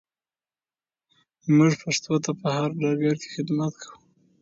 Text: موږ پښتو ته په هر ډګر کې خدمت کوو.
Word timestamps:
موږ 1.55 1.71
پښتو 1.83 2.13
ته 2.23 2.31
په 2.39 2.47
هر 2.55 2.69
ډګر 2.81 3.15
کې 3.21 3.29
خدمت 3.35 3.73
کوو. 3.81 3.97